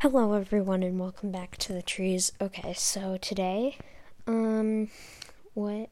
Hello 0.00 0.34
everyone 0.34 0.84
and 0.84 1.00
welcome 1.00 1.32
back 1.32 1.56
to 1.56 1.72
the 1.72 1.82
trees. 1.82 2.30
Okay, 2.40 2.72
so 2.72 3.16
today 3.16 3.76
um 4.28 4.90
what 5.54 5.90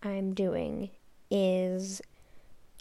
I'm 0.00 0.32
doing 0.32 0.90
is 1.28 2.00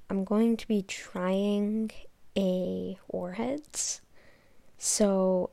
I'm 0.08 0.24
going 0.24 0.58
to 0.58 0.68
be 0.68 0.84
trying 0.84 1.90
a 2.38 2.96
Warheads. 3.08 4.02
So 4.78 5.50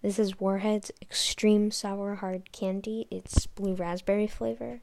this 0.00 0.16
is 0.16 0.38
Warheads 0.38 0.92
Extreme 1.02 1.72
Sour 1.72 2.14
Hard 2.14 2.52
Candy. 2.52 3.08
It's 3.10 3.48
blue 3.48 3.74
raspberry 3.74 4.28
flavor. 4.28 4.78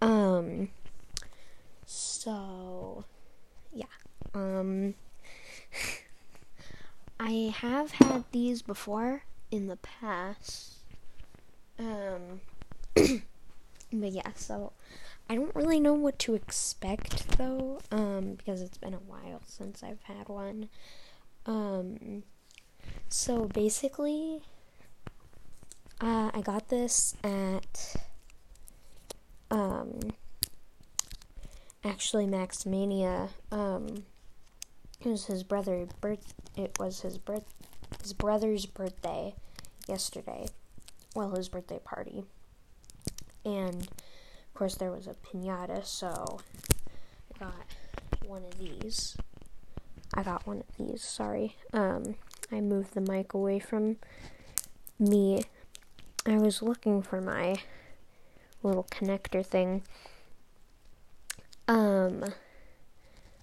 Um 0.00 0.68
so 1.84 3.04
yeah. 3.72 3.86
Um 4.32 4.94
I 7.30 7.54
have 7.56 7.92
had 7.92 8.24
these 8.32 8.60
before 8.60 9.22
in 9.52 9.68
the 9.68 9.76
past. 9.76 10.78
Um, 11.78 12.40
but 12.96 14.10
yeah, 14.10 14.32
so 14.34 14.72
I 15.28 15.36
don't 15.36 15.54
really 15.54 15.78
know 15.78 15.94
what 15.94 16.18
to 16.20 16.34
expect 16.34 17.38
though, 17.38 17.78
um, 17.92 18.34
because 18.34 18.62
it's 18.62 18.78
been 18.78 18.94
a 18.94 18.98
while 18.98 19.42
since 19.46 19.84
I've 19.84 20.02
had 20.02 20.28
one. 20.28 20.70
Um, 21.46 22.24
so 23.08 23.44
basically, 23.44 24.42
uh, 26.00 26.32
I 26.34 26.40
got 26.42 26.68
this 26.68 27.14
at, 27.22 27.94
um, 29.52 30.00
actually 31.84 32.26
Maxmania, 32.26 33.28
um, 33.52 34.02
it 35.00 35.08
was 35.08 35.26
his 35.26 35.42
brother 35.42 35.86
birth. 36.00 36.34
It 36.56 36.78
was 36.78 37.00
his 37.00 37.18
birth. 37.18 37.44
His 38.02 38.12
brother's 38.12 38.66
birthday 38.66 39.34
yesterday. 39.88 40.46
Well, 41.14 41.30
his 41.30 41.48
birthday 41.48 41.80
party. 41.82 42.24
And 43.44 43.82
of 43.82 44.54
course, 44.54 44.74
there 44.74 44.90
was 44.90 45.06
a 45.06 45.14
pinata, 45.14 45.84
so 45.84 46.40
I 47.34 47.44
got 47.44 47.54
one 48.26 48.44
of 48.44 48.58
these. 48.58 49.16
I 50.14 50.22
got 50.22 50.46
one 50.46 50.58
of 50.58 50.76
these. 50.76 51.02
Sorry. 51.02 51.56
Um, 51.72 52.16
I 52.52 52.60
moved 52.60 52.94
the 52.94 53.00
mic 53.00 53.32
away 53.32 53.58
from 53.58 53.96
me. 54.98 55.44
I 56.26 56.36
was 56.36 56.62
looking 56.62 57.00
for 57.00 57.20
my 57.20 57.56
little 58.62 58.84
connector 58.84 59.44
thing. 59.44 59.82
Um, 61.66 62.24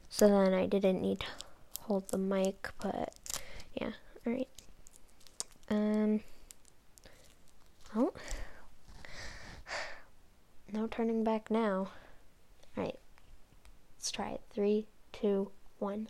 so 0.10 0.28
then 0.28 0.54
I 0.54 0.68
didn't 0.68 1.02
need 1.02 1.26
hold 1.88 2.10
the 2.10 2.18
mic, 2.18 2.70
but 2.82 3.14
yeah, 3.74 3.92
alright. 4.26 4.50
Um, 5.70 6.20
oh, 7.96 8.12
no 10.74 10.88
turning 10.88 11.24
back 11.24 11.50
now. 11.50 11.88
Alright, 12.78 13.00
let's 13.96 14.12
try 14.12 14.32
it. 14.32 14.42
Three, 14.50 14.86
two, 15.14 15.50
one. 15.80 16.10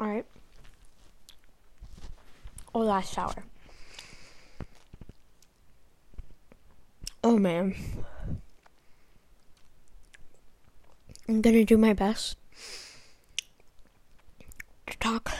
Alright. 0.00 0.26
Oh, 2.74 2.80
last 2.80 3.12
shower. 3.12 3.44
Oh 7.24 7.36
man. 7.38 7.74
I'm 11.28 11.40
gonna 11.40 11.64
do 11.64 11.76
my 11.76 11.92
best 11.92 12.36
talk. 15.02 15.32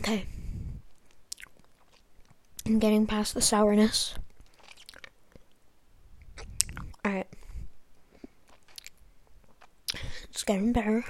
Okay. 0.00 0.26
I'm 2.66 2.80
getting 2.80 3.06
past 3.06 3.34
the 3.34 3.40
sourness. 3.40 4.14
Alright. 7.06 7.28
It's 10.30 10.42
getting 10.42 10.72
better. 10.72 11.04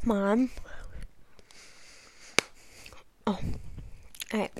Come 0.00 0.10
on. 0.10 0.50
Oh. 3.26 3.38
Alright. 4.32 4.52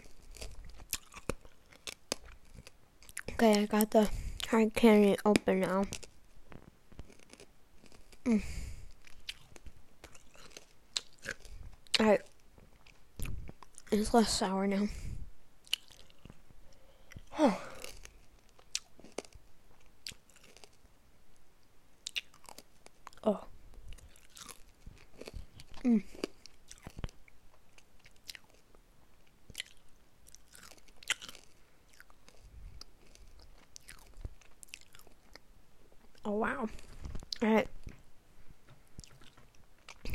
Okay, 3.31 3.63
I 3.63 3.67
got 3.67 3.91
the 3.91 4.11
hard 4.53 4.75
candy 4.75 5.17
open 5.25 5.61
now. 5.61 5.83
Mm. 8.27 8.43
It's 13.91 14.13
less 14.13 14.31
sour 14.31 14.67
now. 14.67 14.89
Oh. 17.39 17.59
Oh. 23.25 23.39
Mm. 25.85 26.03
Oh 36.25 36.31
wow. 36.33 36.69
Alright. 37.43 37.69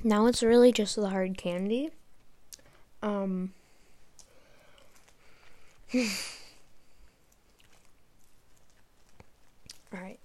Now 0.08 0.26
it's 0.28 0.42
really 0.42 0.72
just 0.72 0.96
the 0.96 1.10
hard 1.10 1.38
candy. 1.38 1.90
Um. 3.04 3.52
Alright. 9.94 10.22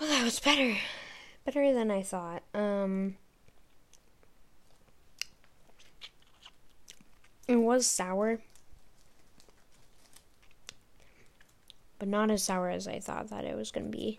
Well, 0.00 0.10
that 0.10 0.24
was 0.24 0.40
better. 0.40 0.78
Better 1.44 1.72
than 1.72 1.92
I 1.92 2.02
thought. 2.02 2.42
Um. 2.52 3.14
It 7.46 7.54
was 7.54 7.86
sour. 7.86 8.40
But 12.00 12.08
not 12.08 12.32
as 12.32 12.42
sour 12.42 12.68
as 12.68 12.88
I 12.88 12.98
thought 12.98 13.30
that 13.30 13.44
it 13.44 13.56
was 13.56 13.70
going 13.70 13.92
to 13.92 13.96
be. 13.96 14.18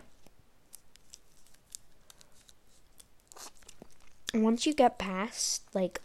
Once 4.34 4.66
you 4.66 4.74
get 4.74 4.98
past 4.98 5.62
like 5.74 6.00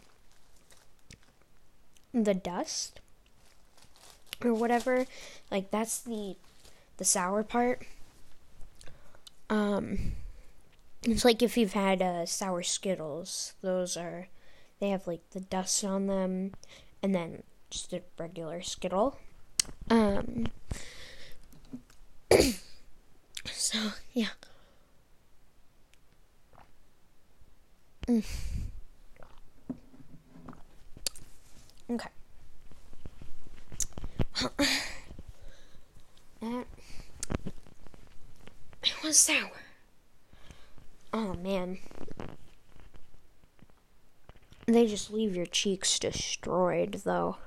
the 2.13 2.33
dust 2.33 2.99
or 4.43 4.53
whatever, 4.53 5.05
like 5.51 5.71
that's 5.71 5.99
the 5.99 6.35
the 6.97 7.05
sour 7.05 7.43
part. 7.43 7.83
Um 9.49 10.13
it's 11.03 11.25
like 11.25 11.43
if 11.43 11.55
you've 11.55 11.73
had 11.73 12.01
uh, 12.01 12.25
sour 12.25 12.63
Skittles, 12.63 13.53
those 13.61 13.95
are 13.95 14.27
they 14.79 14.89
have 14.89 15.07
like 15.07 15.29
the 15.31 15.41
dust 15.41 15.83
on 15.83 16.07
them 16.07 16.53
and 17.03 17.13
then 17.13 17.43
just 17.69 17.93
a 17.93 18.01
regular 18.17 18.61
Skittle. 18.61 19.17
Um 19.89 20.47
so 23.45 23.79
yeah. 24.13 24.29
Mm. 28.07 28.23
Okay. 31.89 32.09
it 36.41 36.65
was 39.03 39.19
sour. 39.19 39.49
Oh 41.13 41.33
man. 41.33 41.79
They 44.67 44.85
just 44.85 45.11
leave 45.11 45.35
your 45.35 45.45
cheeks 45.47 45.97
destroyed 45.97 47.01
though. 47.05 47.37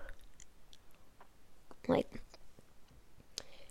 Like 1.87 2.21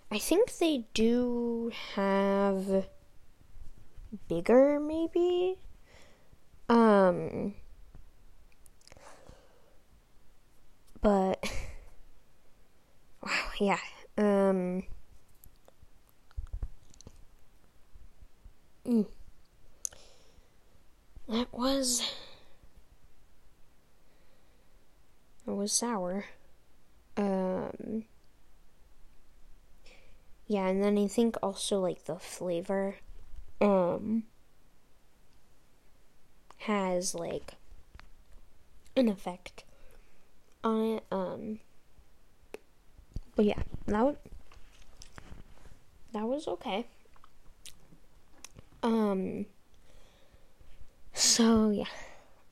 I 0.09 0.19
think 0.19 0.57
they 0.57 0.85
do 0.93 1.71
have 1.95 2.85
bigger 4.29 4.79
maybe 4.79 5.57
um, 6.69 7.53
but 11.01 11.43
wow, 13.21 13.49
yeah. 13.59 13.79
Um, 14.17 14.83
mm, 18.85 19.05
that 21.29 21.47
was 21.53 22.01
it 25.47 25.51
was 25.51 25.71
sour. 25.71 26.25
Um, 27.17 28.05
yeah, 30.47 30.67
and 30.67 30.81
then 30.83 30.97
I 30.97 31.07
think 31.07 31.37
also 31.43 31.79
like 31.79 32.05
the 32.05 32.17
flavor 32.19 32.95
um 33.61 34.23
has 36.67 37.15
like 37.15 37.53
an 38.97 39.07
effect 39.07 39.63
on 40.65 40.81
it. 40.97 41.03
Um, 41.09 41.59
but 43.37 43.45
yeah, 43.45 43.63
that 43.85 44.17
that 46.11 46.27
was 46.27 46.45
okay. 46.45 46.85
Um, 48.83 49.45
so 51.13 51.69
yeah, 51.69 51.85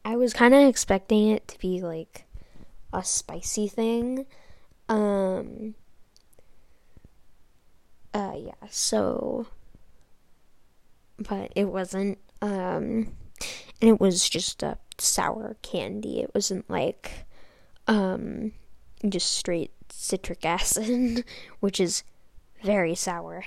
I 0.05 0.15
was 0.15 0.33
kind 0.33 0.53
of 0.53 0.65
expecting 0.65 1.27
it 1.27 1.45
to 1.49 1.59
be 1.59 1.81
like 1.81 2.23
a 2.93 3.03
spicy 3.03 3.67
thing. 3.67 4.25
Um, 4.87 5.75
uh, 8.13 8.35
yeah, 8.37 8.67
so, 8.69 9.47
but 11.19 11.51
it 11.53 11.65
wasn't. 11.65 12.17
Um, 12.41 13.11
and 13.81 13.89
it 13.89 13.99
was 13.99 14.29
just 14.29 14.63
a 14.63 14.77
sour 14.97 15.57
candy. 15.61 16.21
It 16.21 16.31
wasn't 16.33 16.69
like 16.69 17.25
um 17.87 18.53
just 19.07 19.31
straight 19.31 19.71
citric 19.89 20.45
acid, 20.45 21.23
which 21.59 21.79
is 21.79 22.03
very 22.63 22.95
sour. 22.95 23.45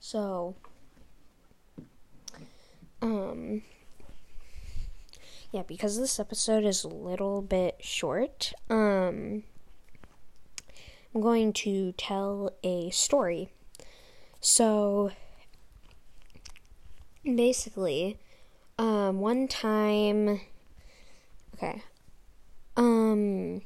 So 0.00 0.54
um 3.00 3.62
yeah, 5.50 5.62
because 5.62 5.98
this 5.98 6.18
episode 6.18 6.64
is 6.64 6.84
a 6.84 6.88
little 6.88 7.40
bit 7.40 7.76
short, 7.80 8.52
um 8.68 9.44
I'm 11.14 11.20
going 11.20 11.52
to 11.54 11.92
tell 11.92 12.50
a 12.64 12.90
story. 12.90 13.53
So 14.46 15.10
basically, 17.24 18.18
um, 18.78 19.20
one 19.20 19.48
time, 19.48 20.42
okay, 21.54 21.82
um, 22.76 23.62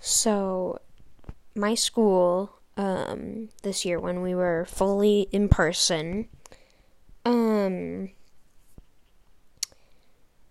so 0.00 0.80
my 1.54 1.76
school, 1.76 2.58
um, 2.76 3.50
this 3.62 3.84
year 3.84 4.00
when 4.00 4.20
we 4.20 4.34
were 4.34 4.66
fully 4.68 5.28
in 5.30 5.48
person, 5.48 6.28
um, 7.24 8.10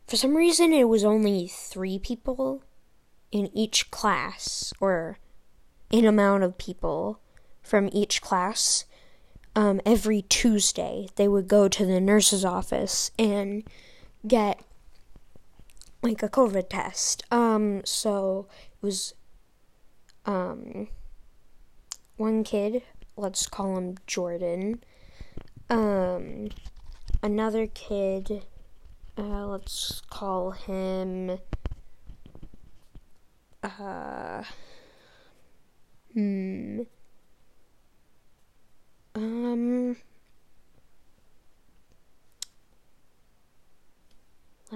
for 0.08 0.16
some 0.16 0.38
reason 0.38 0.72
it 0.72 0.88
was 0.88 1.04
only 1.04 1.50
three 1.50 2.00
people 2.00 2.64
in 3.30 3.50
each 3.54 3.92
class, 3.92 4.72
or 4.80 5.20
an 5.92 6.06
amount 6.06 6.44
of 6.44 6.58
people 6.58 7.20
from 7.68 7.90
each 7.92 8.22
class 8.22 8.86
um, 9.56 9.82
every 9.86 10.22
Tuesday, 10.22 11.08
they 11.16 11.28
would 11.28 11.48
go 11.48 11.68
to 11.68 11.86
the 11.86 12.00
nurse's 12.00 12.46
office 12.46 13.12
and 13.20 13.64
get 14.26 14.62
like 16.02 16.24
a 16.24 16.30
COVID 16.30 16.70
test. 16.70 17.24
Um, 17.32 17.82
so 17.84 18.48
it 18.72 18.86
was 18.86 19.14
um, 20.26 20.88
one 22.16 22.44
kid, 22.44 22.84
let's 23.18 23.48
call 23.48 23.78
him 23.78 23.98
Jordan. 24.08 24.84
Um, 25.70 26.50
another 27.22 27.68
kid, 27.68 28.46
uh, 29.18 29.48
let's 29.48 30.02
call 30.10 30.52
him. 30.52 31.40
Uh, 33.64 34.44
hmm. 36.14 36.82
Um, 39.18 39.96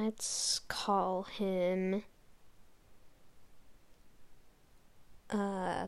let's 0.04 0.62
call 0.68 1.24
him. 1.24 2.04
Uh, 5.30 5.86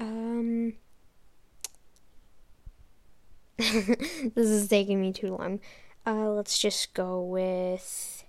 um, 0.00 0.72
this 3.58 4.32
is 4.36 4.68
taking 4.68 5.00
me 5.00 5.12
too 5.12 5.36
long. 5.36 5.60
Uh, 6.04 6.30
let's 6.30 6.58
just 6.58 6.94
go 6.94 7.22
with 7.22 8.24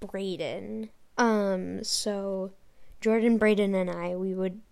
Braden. 0.00 0.88
Um, 1.18 1.84
so 1.84 2.52
Jordan, 3.02 3.36
Braden, 3.36 3.74
and 3.74 3.90
I, 3.90 4.16
we 4.16 4.34
would 4.34 4.62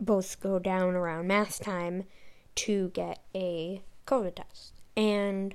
both 0.00 0.40
go 0.40 0.60
down 0.60 0.94
around 0.94 1.26
math 1.26 1.60
time 1.60 2.04
to 2.54 2.90
get 2.90 3.18
a 3.34 3.82
COVID 4.08 4.36
test. 4.36 4.72
And 4.96 5.54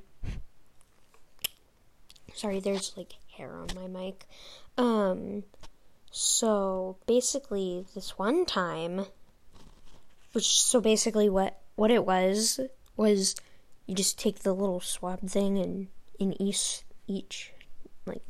sorry, 2.34 2.60
there's 2.60 2.94
like 2.96 3.14
hair 3.36 3.56
on 3.56 3.68
my 3.76 3.88
mic. 3.88 4.26
Um, 4.78 5.44
so 6.12 6.98
basically, 7.08 7.86
this 7.96 8.18
one 8.18 8.46
time, 8.46 9.08
which 10.34 10.62
so 10.62 10.80
basically 10.80 11.30
what 11.30 11.60
what 11.76 11.90
it 11.90 12.06
was 12.06 12.60
was 12.96 13.36
you 13.88 13.96
just 13.96 14.20
take 14.20 14.40
the 14.40 14.54
little 14.54 14.80
swab 14.80 15.28
thing 15.28 15.58
and 15.58 15.88
in 16.20 16.40
each 16.40 16.84
each 17.08 17.52
like 18.06 18.22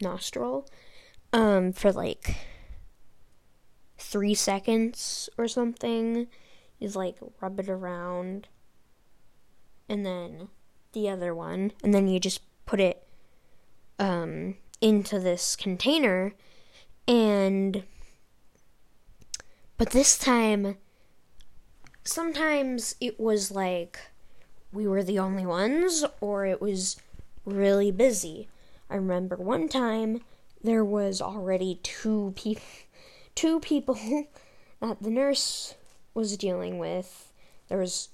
nostril 0.00 0.68
um 1.32 1.72
for 1.72 1.92
like 1.92 2.36
three 3.96 4.34
seconds 4.34 5.28
or 5.38 5.46
something. 5.46 6.26
Is 6.80 6.96
like 6.96 7.16
rub 7.40 7.60
it 7.60 7.68
around, 7.68 8.48
and 9.88 10.04
then 10.04 10.48
the 10.92 11.08
other 11.08 11.34
one, 11.34 11.72
and 11.82 11.92
then 11.92 12.08
you 12.08 12.20
just 12.20 12.40
put 12.66 12.80
it 12.80 13.06
um, 13.98 14.56
into 14.80 15.18
this 15.18 15.56
container, 15.56 16.34
and 17.06 17.84
but 19.76 19.90
this 19.90 20.16
time, 20.16 20.76
sometimes 22.04 22.94
it 23.00 23.18
was 23.18 23.50
like 23.50 23.98
we 24.72 24.86
were 24.86 25.02
the 25.02 25.18
only 25.18 25.46
ones, 25.46 26.04
or 26.20 26.46
it 26.46 26.60
was 26.60 26.96
really 27.44 27.90
busy. 27.90 28.48
I 28.88 28.96
remember 28.96 29.36
one 29.36 29.68
time 29.68 30.20
there 30.62 30.84
was 30.84 31.20
already 31.20 31.80
two 31.82 32.32
people 32.36 32.62
two 33.34 33.60
people 33.60 33.94
that 34.80 35.02
the 35.02 35.10
nurse 35.10 35.74
was 36.14 36.36
dealing 36.36 36.78
with. 36.78 37.32
There 37.68 37.78
was 37.78 38.08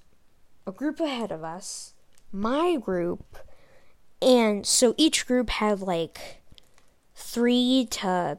a 0.67 0.73
group 0.73 1.01
ahead 1.01 1.33
of 1.33 1.45
us, 1.45 1.95
my 2.33 2.77
group, 2.77 3.39
and 4.23 4.67
so 4.67 4.95
each 4.97 5.27
group 5.27 5.51
had 5.51 5.81
like 5.81 6.43
three 7.15 7.87
to 7.91 8.39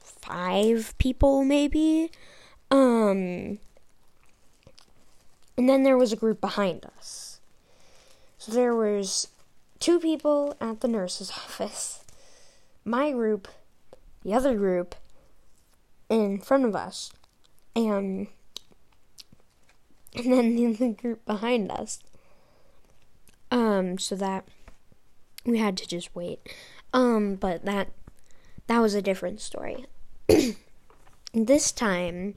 five 0.00 0.94
people, 0.98 1.44
maybe. 1.44 2.10
Um, 2.70 3.58
and 5.56 5.68
then 5.68 5.82
there 5.82 5.98
was 5.98 6.12
a 6.12 6.16
group 6.16 6.40
behind 6.40 6.86
us. 6.96 7.40
So 8.38 8.52
there 8.52 8.74
was 8.74 9.28
two 9.78 9.98
people 9.98 10.56
at 10.60 10.80
the 10.80 10.88
nurse's 10.88 11.30
office, 11.36 12.04
my 12.84 13.10
group, 13.12 13.48
the 14.22 14.34
other 14.34 14.54
group 14.54 14.94
in 16.08 16.38
front 16.38 16.64
of 16.64 16.76
us, 16.76 17.12
and 17.74 18.28
and 20.14 20.32
then 20.32 20.74
the 20.74 20.90
group 20.90 21.24
behind 21.24 21.70
us. 21.70 22.00
Um, 23.50 23.98
so 23.98 24.14
that 24.16 24.46
we 25.44 25.58
had 25.58 25.76
to 25.78 25.88
just 25.88 26.14
wait. 26.14 26.48
Um, 26.92 27.34
but 27.34 27.64
that 27.64 27.88
that 28.66 28.78
was 28.78 28.94
a 28.94 29.02
different 29.02 29.40
story. 29.40 29.86
this 31.32 31.72
time, 31.72 32.34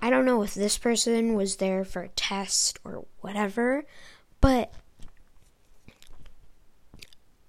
I 0.00 0.10
don't 0.10 0.24
know 0.24 0.42
if 0.42 0.54
this 0.54 0.78
person 0.78 1.34
was 1.34 1.56
there 1.56 1.84
for 1.84 2.02
a 2.02 2.08
test 2.08 2.78
or 2.84 3.06
whatever, 3.20 3.84
but 4.40 4.72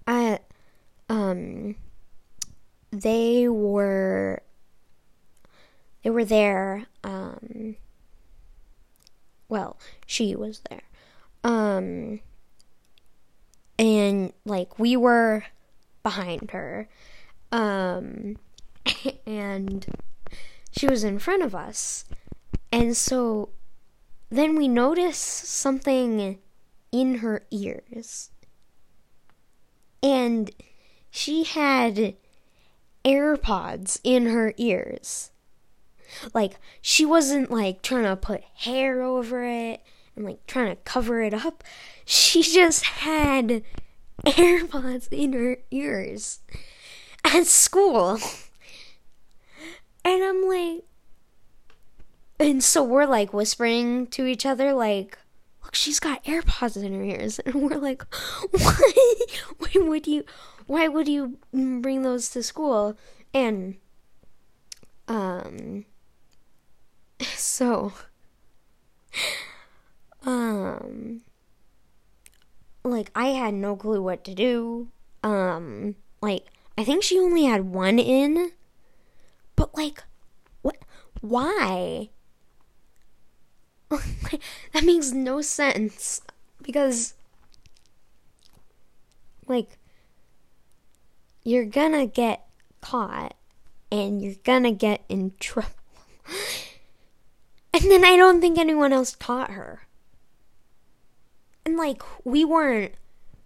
I 0.06 0.38
um 1.08 1.76
they 2.90 3.48
were 3.48 4.42
they 6.02 6.10
were 6.10 6.24
there 6.24 6.86
um 7.04 7.76
well 9.48 9.78
she 10.06 10.34
was 10.34 10.60
there. 10.70 10.82
Um 11.44 12.20
and 13.78 14.32
like 14.44 14.78
we 14.78 14.96
were 14.96 15.44
behind 16.02 16.50
her. 16.50 16.88
Um 17.52 18.36
and 19.26 19.86
she 20.70 20.86
was 20.86 21.04
in 21.04 21.18
front 21.18 21.42
of 21.42 21.54
us. 21.54 22.04
And 22.70 22.96
so 22.96 23.50
then 24.30 24.56
we 24.56 24.68
notice 24.68 25.18
something 25.18 26.38
in 26.92 27.16
her 27.16 27.46
ears. 27.50 28.30
And 30.02 30.50
she 31.10 31.44
had 31.44 32.16
AirPods 33.04 34.00
in 34.04 34.26
her 34.26 34.52
ears. 34.56 35.30
Like, 36.34 36.54
she 36.80 37.04
wasn't 37.04 37.50
like 37.50 37.82
trying 37.82 38.04
to 38.04 38.16
put 38.16 38.42
hair 38.54 39.02
over 39.02 39.44
it 39.44 39.82
and 40.14 40.24
like 40.24 40.46
trying 40.46 40.68
to 40.68 40.76
cover 40.82 41.22
it 41.22 41.34
up. 41.34 41.62
She 42.04 42.42
just 42.42 42.84
had 42.84 43.62
AirPods 44.24 45.08
in 45.12 45.32
her 45.32 45.58
ears 45.70 46.40
at 47.24 47.46
school. 47.46 48.18
And 50.04 50.22
I'm 50.22 50.46
like, 50.46 50.84
and 52.38 52.62
so 52.62 52.84
we're 52.84 53.06
like 53.06 53.32
whispering 53.32 54.06
to 54.08 54.26
each 54.26 54.46
other, 54.46 54.72
like, 54.72 55.18
look, 55.64 55.74
she's 55.74 55.98
got 55.98 56.24
AirPods 56.24 56.82
in 56.82 56.94
her 56.94 57.02
ears. 57.02 57.40
And 57.46 57.54
we're 57.56 57.78
like, 57.78 58.04
why, 58.52 59.14
why 59.58 59.70
would 59.74 60.06
you, 60.06 60.24
why 60.66 60.88
would 60.88 61.08
you 61.08 61.38
bring 61.52 62.02
those 62.02 62.30
to 62.30 62.42
school? 62.42 62.96
And, 63.34 63.76
um, 65.08 65.86
so, 67.56 67.90
um, 70.26 71.22
like, 72.84 73.10
I 73.14 73.28
had 73.28 73.54
no 73.54 73.76
clue 73.76 74.02
what 74.02 74.24
to 74.24 74.34
do. 74.34 74.88
Um, 75.22 75.94
like, 76.20 76.44
I 76.76 76.84
think 76.84 77.02
she 77.02 77.18
only 77.18 77.46
had 77.46 77.72
one 77.72 77.98
in, 77.98 78.50
but 79.56 79.74
like, 79.74 80.04
what, 80.60 80.76
why? 81.22 82.10
that 83.88 84.84
makes 84.84 85.12
no 85.12 85.40
sense 85.40 86.20
because 86.60 87.14
like 89.46 89.78
you're 91.42 91.64
gonna 91.64 92.06
get 92.06 92.46
caught 92.82 93.34
and 93.90 94.20
you're 94.20 94.34
gonna 94.44 94.72
get 94.72 95.04
in 95.08 95.32
trouble. 95.40 95.70
And 97.82 97.90
then 97.90 98.04
I 98.04 98.16
don't 98.16 98.40
think 98.40 98.58
anyone 98.58 98.92
else 98.92 99.16
taught 99.18 99.50
her. 99.52 99.86
And 101.64 101.76
like 101.76 102.02
we 102.24 102.44
weren't 102.44 102.92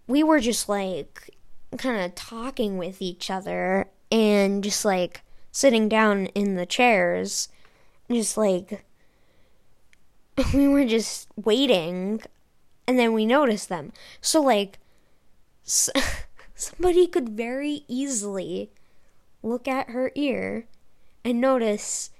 we 0.07 0.23
were 0.23 0.39
just 0.39 0.69
like 0.69 1.29
kind 1.77 2.01
of 2.03 2.15
talking 2.15 2.77
with 2.77 3.01
each 3.01 3.31
other 3.31 3.87
and 4.11 4.63
just 4.63 4.83
like 4.83 5.21
sitting 5.51 5.87
down 5.89 6.27
in 6.27 6.55
the 6.55 6.65
chairs 6.65 7.49
just 8.11 8.37
like 8.37 8.83
we 10.53 10.67
were 10.67 10.85
just 10.85 11.27
waiting 11.35 12.21
and 12.87 12.99
then 12.99 13.13
we 13.13 13.25
noticed 13.25 13.69
them. 13.69 13.93
So, 14.19 14.41
like, 14.41 14.79
somebody 15.63 17.07
could 17.07 17.29
very 17.29 17.83
easily 17.87 18.71
look 19.43 19.67
at 19.67 19.91
her 19.91 20.11
ear 20.15 20.67
and 21.23 21.39
notice 21.39 22.11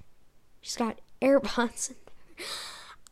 she's 0.60 0.76
got 0.76 1.00
AirPods. 1.22 1.94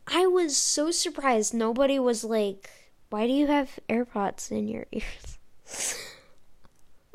I 0.07 0.27
was 0.27 0.57
so 0.57 0.91
surprised 0.91 1.53
nobody 1.53 1.99
was 1.99 2.23
like, 2.23 2.69
Why 3.09 3.27
do 3.27 3.33
you 3.33 3.47
have 3.47 3.79
AirPods 3.89 4.51
in 4.51 4.67
your 4.67 4.85
ears? 4.91 5.99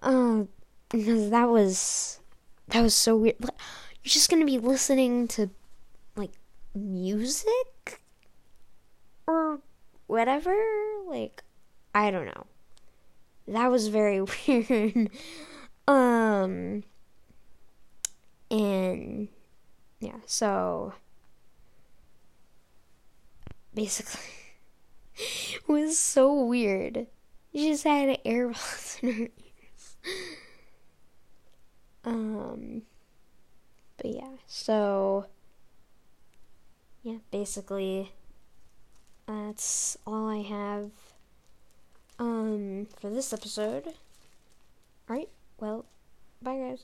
um, 0.00 0.48
because 0.88 1.30
that 1.30 1.48
was 1.48 2.20
that 2.68 2.82
was 2.82 2.94
so 2.94 3.16
weird. 3.16 3.36
You're 3.40 3.50
just 4.04 4.30
gonna 4.30 4.44
be 4.46 4.58
listening 4.58 5.28
to 5.28 5.50
like 6.16 6.32
music 6.74 8.00
or 9.26 9.60
whatever. 10.06 10.54
Like, 11.08 11.42
I 11.94 12.10
don't 12.10 12.26
know. 12.26 12.46
That 13.48 13.70
was 13.70 13.88
very 13.88 14.20
weird. 14.48 15.10
um, 15.88 16.82
and 18.50 19.28
yeah, 20.00 20.16
so 20.26 20.92
basically, 23.76 24.32
it 25.16 25.68
was 25.68 25.96
so 25.98 26.44
weird. 26.44 27.06
She 27.52 27.70
just 27.70 27.84
had 27.84 28.18
AirPods 28.24 28.98
in 29.02 29.12
her 29.12 29.28
ears. 29.28 29.96
Um, 32.04 32.82
but 33.96 34.06
yeah, 34.06 34.36
so 34.46 35.26
yeah, 37.02 37.18
basically 37.30 38.12
that's 39.26 39.96
all 40.06 40.28
I 40.28 40.42
have 40.42 40.90
um 42.18 42.86
for 43.00 43.10
this 43.10 43.32
episode. 43.32 43.94
Alright, 45.08 45.28
well, 45.58 45.84
bye 46.42 46.56
guys. 46.56 46.74